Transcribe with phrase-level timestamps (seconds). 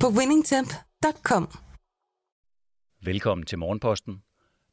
[0.00, 1.48] på winningtemp.com.
[3.04, 4.14] Velkommen til Morgenposten.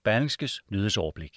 [0.03, 1.31] Berlingskes nyhedsoverblik.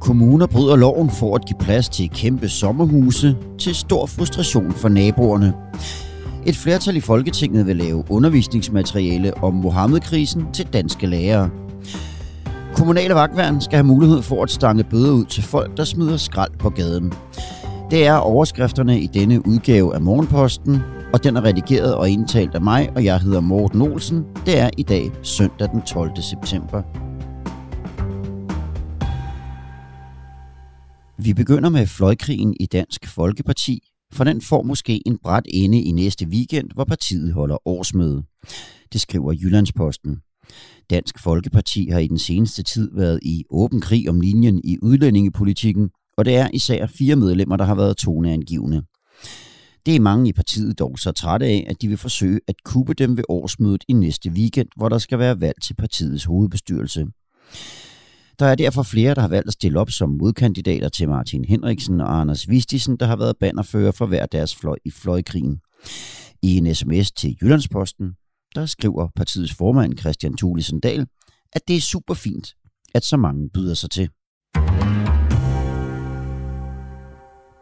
[0.00, 5.54] Kommuner bryder loven for at give plads til kæmpe sommerhuse til stor frustration for naboerne.
[6.46, 11.67] Et flertal i Folketinget vil lave undervisningsmateriale om Mohammed-krisen til danske lærere.
[12.78, 16.58] Kommunale vagtværn skal have mulighed for at stange bøder ud til folk, der smider skrald
[16.58, 17.12] på gaden.
[17.90, 20.80] Det er overskrifterne i denne udgave af Morgenposten,
[21.12, 24.24] og den er redigeret og indtalt af mig, og jeg hedder Morten Olsen.
[24.46, 26.10] Det er i dag søndag den 12.
[26.22, 26.82] september.
[31.22, 33.80] Vi begynder med fløjkrigen i Dansk Folkeparti,
[34.12, 38.22] for den får måske en bræt ende i næste weekend, hvor partiet holder årsmøde.
[38.92, 40.16] Det skriver Jyllandsposten.
[40.90, 45.90] Dansk Folkeparti har i den seneste tid været i åben krig om linjen i udlændingepolitikken,
[46.16, 48.82] og det er især fire medlemmer, der har været toneangivende.
[49.86, 52.94] Det er mange i partiet dog så trætte af, at de vil forsøge at kuppe
[52.94, 57.06] dem ved årsmødet i næste weekend, hvor der skal være valg til partiets hovedbestyrelse.
[58.38, 62.00] Der er derfor flere, der har valgt at stille op som modkandidater til Martin Henriksen
[62.00, 65.60] og Anders Vistisen, der har været bannerfører for hver deres fløj i fløjkrigen.
[66.42, 68.12] I en sms til Jyllandsposten,
[68.58, 71.06] der skriver partiets formand Christian Thulesen Dahl,
[71.52, 72.54] at det er super fint,
[72.94, 74.08] at så mange byder sig til.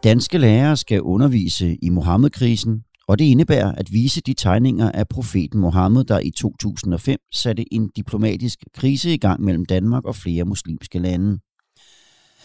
[0.03, 5.59] Danske lærere skal undervise i Mohammed-krisen, og det indebærer at vise de tegninger af profeten
[5.59, 10.99] Mohammed, der i 2005 satte en diplomatisk krise i gang mellem Danmark og flere muslimske
[10.99, 11.39] lande.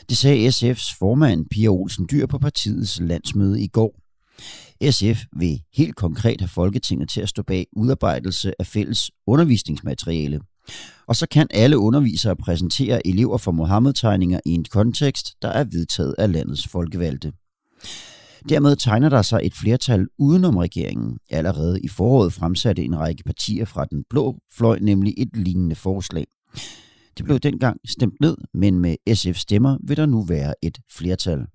[0.09, 4.02] Det sagde SF's formand Pia Olsen Dyr på partiets landsmøde i går.
[4.91, 10.41] SF vil helt konkret have Folketinget til at stå bag udarbejdelse af fælles undervisningsmateriale.
[11.07, 16.15] Og så kan alle undervisere præsentere elever for Mohammed-tegninger i en kontekst, der er vedtaget
[16.19, 17.33] af landets folkevalgte.
[18.49, 21.19] Dermed tegner der sig et flertal udenom regeringen.
[21.31, 26.27] Allerede i foråret fremsatte en række partier fra den blå fløj nemlig et lignende forslag.
[27.19, 31.47] Det blev dengang stemt ned, men med SF stemmer vil der nu være et flertal.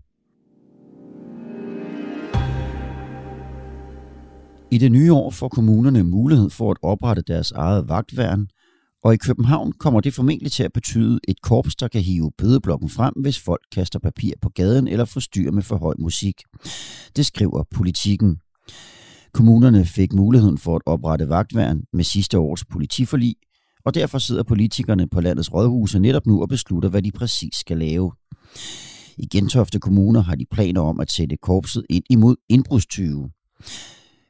[4.71, 8.47] I det nye år får kommunerne mulighed for at oprette deres eget vagtværn,
[9.03, 12.89] og i København kommer det formentlig til at betyde et korps, der kan hive bødeblokken
[12.89, 16.41] frem, hvis folk kaster papir på gaden eller forstyrrer med for høj musik.
[17.15, 18.37] Det skriver politikken.
[19.33, 23.35] Kommunerne fik muligheden for at oprette vagtværn med sidste års politiforlig,
[23.85, 27.77] og derfor sidder politikerne på landets rådhuse netop nu og beslutter, hvad de præcis skal
[27.77, 28.11] lave.
[29.17, 33.29] I Gentofte Kommuner har de planer om at sætte korpset ind imod indbrudstyve.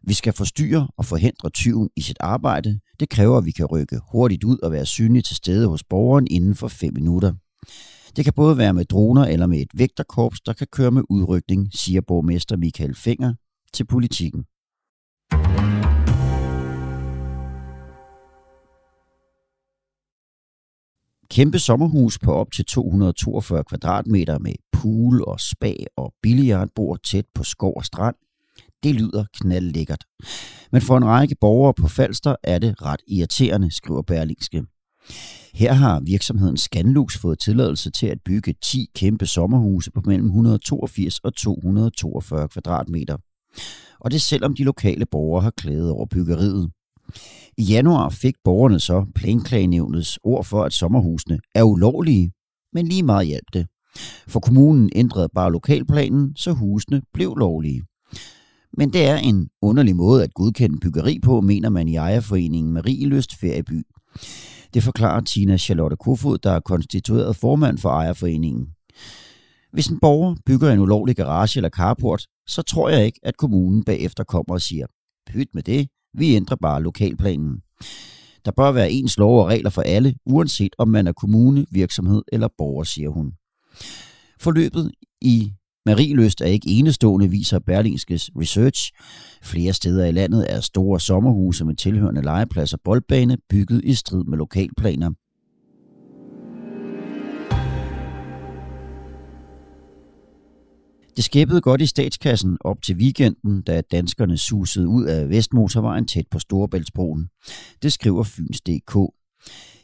[0.07, 2.79] Vi skal forstyrre og forhindre tyven i sit arbejde.
[2.99, 6.27] Det kræver, at vi kan rykke hurtigt ud og være synlige til stede hos borgeren
[6.31, 7.33] inden for 5 minutter.
[8.15, 11.69] Det kan både være med droner eller med et vægterkorps, der kan køre med udrykning,
[11.73, 13.33] siger borgmester Michael Finger
[13.73, 14.45] til politikken.
[21.29, 27.43] Kæmpe sommerhus på op til 242 kvadratmeter med pool og spa og billiardbord tæt på
[27.43, 28.15] skov og strand
[28.83, 30.03] det lyder knaldlækkert.
[30.71, 34.63] Men for en række borgere på Falster er det ret irriterende, skriver Berlingske.
[35.53, 41.19] Her har virksomheden Scanlux fået tilladelse til at bygge 10 kæmpe sommerhuse på mellem 182
[41.19, 43.17] og 242 kvadratmeter.
[43.99, 46.71] Og det selvom de lokale borgere har klaget over byggeriet.
[47.57, 52.31] I januar fik borgerne så planklagenævnets ord for, at sommerhusene er ulovlige,
[52.73, 53.67] men lige meget hjalp det.
[54.27, 57.83] For kommunen ændrede bare lokalplanen, så husene blev lovlige.
[58.77, 63.35] Men det er en underlig måde at godkende byggeri på, mener man i ejerforeningen Marieløst
[63.39, 63.83] Ferieby.
[64.73, 68.67] Det forklarer Tina Charlotte Kofod, der er konstitueret formand for ejerforeningen.
[69.73, 73.83] Hvis en borger bygger en ulovlig garage eller carport, så tror jeg ikke, at kommunen
[73.83, 74.85] bagefter kommer og siger,
[75.27, 77.61] pyt med det, vi ændrer bare lokalplanen.
[78.45, 82.21] Der bør være ens lov og regler for alle, uanset om man er kommune, virksomhed
[82.31, 83.33] eller borger, siger hun.
[84.39, 84.91] Forløbet
[85.21, 85.53] i
[85.87, 88.91] Marieløst er ikke enestående, viser Berlingskes research.
[89.43, 94.23] Flere steder i landet er store sommerhuse med tilhørende legeplads og boldbane bygget i strid
[94.23, 95.09] med lokalplaner.
[101.15, 106.25] Det skæppede godt i statskassen op til weekenden, da danskerne susede ud af Vestmotorvejen tæt
[106.31, 107.27] på Storebæltsbroen.
[107.81, 108.95] Det skriver Fyns.dk.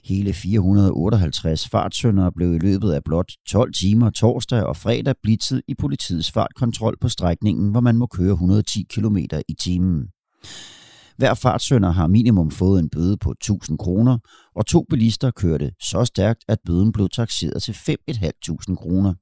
[0.03, 5.75] Hele 458 fartsyndere blev i løbet af blot 12 timer torsdag og fredag blitzet i
[5.75, 9.17] politiets fartkontrol på strækningen, hvor man må køre 110 km
[9.47, 10.07] i timen.
[11.17, 14.17] Hver fartsønder har minimum fået en bøde på 1000 kroner,
[14.55, 19.13] og to bilister kørte så stærkt, at bøden blev taxeret til 5.500 kroner.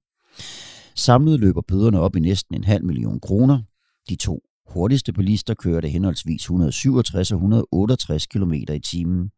[0.96, 3.62] Samlet løber bøderne op i næsten en halv million kroner.
[4.10, 4.40] De to
[4.74, 9.30] hurtigste bilister kørte henholdsvis 167 og 168 km i timen.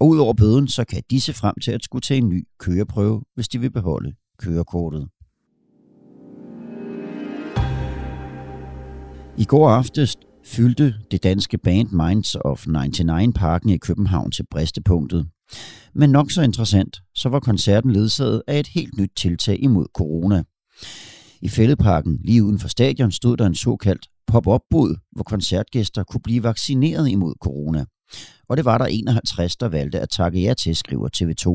[0.00, 3.22] Og udover bøden, så kan de se frem til at skulle tage en ny køreprøve,
[3.34, 5.08] hvis de vil beholde kørekortet.
[9.38, 15.28] I går aftes fyldte det danske band Minds of 99 parken i København til bristepunktet.
[15.94, 20.44] Men nok så interessant, så var koncerten ledsaget af et helt nyt tiltag imod corona.
[21.42, 26.42] I fældeparken lige uden for stadion stod der en såkaldt pop-up-bod, hvor koncertgæster kunne blive
[26.42, 27.84] vaccineret imod corona.
[28.48, 31.46] Og det var der 51, der valgte at takke ja til, skriver TV2.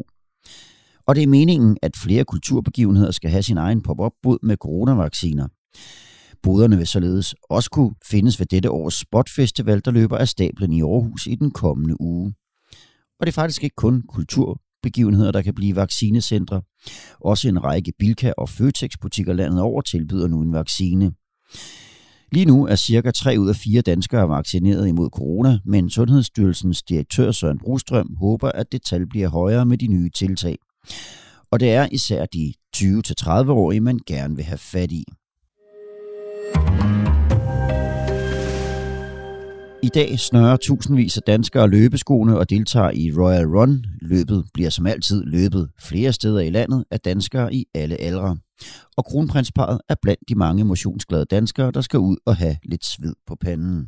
[1.07, 5.47] Og det er meningen, at flere kulturbegivenheder skal have sin egen pop-up-bod med coronavacciner.
[6.43, 10.81] Boderne vil således også kunne findes ved dette års Spotfestival, der løber af stablen i
[10.81, 12.33] Aarhus i den kommende uge.
[13.19, 16.61] Og det er faktisk ikke kun kulturbegivenheder, der kan blive vaccinecentre.
[17.19, 21.11] Også en række Bilka- og Føtex-butikker landet over tilbyder nu en vaccine.
[22.33, 27.31] Lige nu er cirka 3 ud af 4 danskere vaccineret imod corona, men Sundhedsstyrelsens direktør
[27.31, 30.57] Søren Brostrøm håber, at det tal bliver højere med de nye tiltag.
[31.51, 35.05] Og det er især de 20-30-årige, man gerne vil have fat i.
[39.83, 43.85] I dag snører tusindvis af danskere løbeskoene og deltager i Royal Run.
[44.01, 48.37] Løbet bliver som altid løbet flere steder i landet af danskere i alle aldre.
[48.97, 53.13] Og kronprinsparet er blandt de mange motionsglade danskere, der skal ud og have lidt sved
[53.27, 53.87] på panden.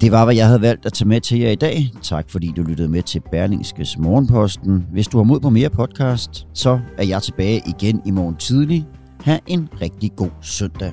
[0.00, 1.90] Det var, hvad jeg havde valgt at tage med til jer i dag.
[2.02, 4.86] Tak fordi du lyttede med til Berlingskes Morgenposten.
[4.92, 8.86] Hvis du har mod på mere podcast, så er jeg tilbage igen i morgen tidlig.
[9.20, 10.92] Ha' en rigtig god søndag.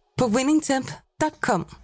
[0.21, 1.80] på winningtemp.com.